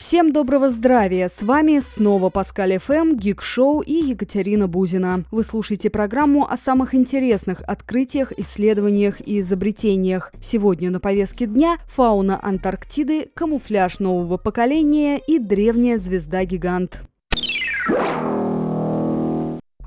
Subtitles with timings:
[0.00, 1.28] Всем доброго здравия!
[1.28, 5.24] С вами снова Паскаль ФМ, Гик Шоу и Екатерина Бузина.
[5.30, 10.32] Вы слушаете программу о самых интересных открытиях, исследованиях и изобретениях.
[10.40, 17.02] Сегодня на повестке дня фауна Антарктиды, камуфляж нового поколения и древняя звезда-гигант.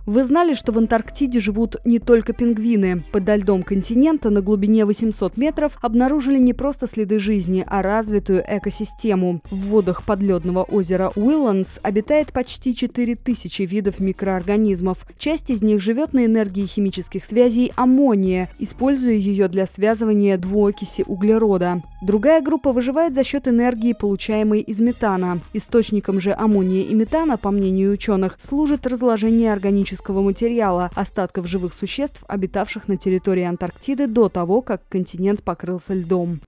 [0.05, 3.05] Вы знали, что в Антарктиде живут не только пингвины?
[3.13, 9.42] Под льдом континента на глубине 800 метров обнаружили не просто следы жизни, а развитую экосистему.
[9.50, 15.07] В водах подледного озера Уилланс обитает почти 4000 видов микроорганизмов.
[15.18, 21.81] Часть из них живет на энергии химических связей аммония, используя ее для связывания двуокиси углерода.
[22.01, 25.39] Другая группа выживает за счет энергии, получаемой из метана.
[25.54, 31.74] Источником же аммония и метана, по мнению ученых, служит разложение органических органического материала, остатков живых
[31.74, 36.42] существ, обитавших на территории Антарктиды до того, как континент покрылся льдом.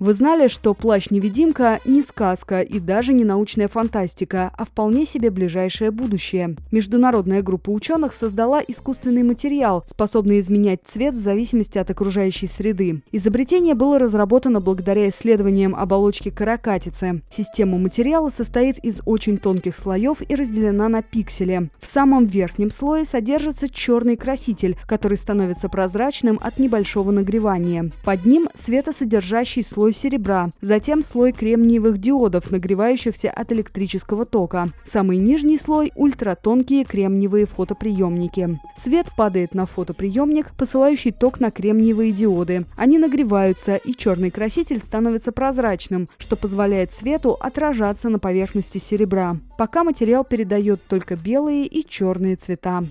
[0.00, 5.90] Вы знали, что «Плащ-невидимка» не сказка и даже не научная фантастика, а вполне себе ближайшее
[5.90, 6.54] будущее.
[6.70, 13.02] Международная группа ученых создала искусственный материал, способный изменять цвет в зависимости от окружающей среды.
[13.10, 17.22] Изобретение было разработано благодаря исследованиям оболочки каракатицы.
[17.28, 21.70] Система материала состоит из очень тонких слоев и разделена на пиксели.
[21.80, 27.90] В самом верхнем слое содержится черный краситель, который становится прозрачным от небольшого нагревания.
[28.04, 34.68] Под ним светосодержащий слой слой серебра, затем слой кремниевых диодов, нагревающихся от электрического тока.
[34.84, 38.58] Самый нижний слой– ультратонкие кремниевые фотоприемники.
[38.76, 42.66] Свет падает на фотоприемник, посылающий ток на кремниевые диоды.
[42.76, 49.38] Они нагреваются, и черный краситель становится прозрачным, что позволяет свету отражаться на поверхности серебра.
[49.56, 52.84] Пока материал передает только белые и черные цвета.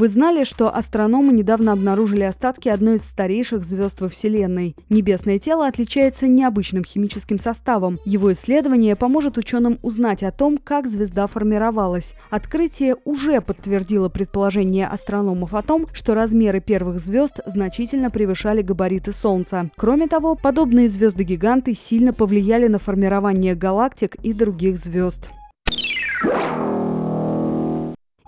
[0.00, 4.74] Вы знали, что астрономы недавно обнаружили остатки одной из старейших звезд во Вселенной?
[4.88, 7.98] Небесное тело отличается необычным химическим составом.
[8.06, 12.14] Его исследование поможет ученым узнать о том, как звезда формировалась.
[12.30, 19.68] Открытие уже подтвердило предположение астрономов о том, что размеры первых звезд значительно превышали габариты Солнца.
[19.76, 25.28] Кроме того, подобные звезды-гиганты сильно повлияли на формирование галактик и других звезд.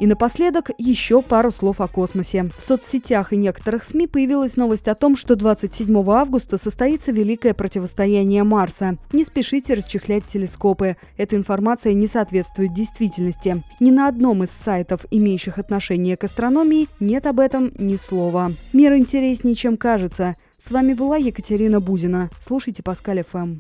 [0.03, 2.51] И напоследок еще пару слов о космосе.
[2.59, 8.43] В соцсетях и некоторых СМИ появилась новость о том, что 27 августа состоится великое противостояние
[8.43, 8.97] Марса.
[9.13, 10.97] Не спешите расчехлять телескопы.
[11.17, 13.63] Эта информация не соответствует действительности.
[13.79, 18.51] Ни на одном из сайтов, имеющих отношение к астрономии, нет об этом ни слова.
[18.73, 20.35] Мир интереснее, чем кажется.
[20.59, 22.29] С вами была Екатерина Бузина.
[22.41, 23.51] Слушайте Паскаль ФМ.